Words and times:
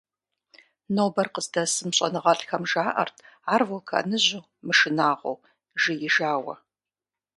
Нобэр 0.95 1.27
къыздэсым 1.33 1.89
щӏэныгъэлӏхэм 1.97 2.63
жаӏэрт 2.71 3.17
ар 3.53 3.61
вулканыжьу, 3.67 4.47
мышынагъуэу, 4.65 5.37
«жеижауэ». 5.81 6.55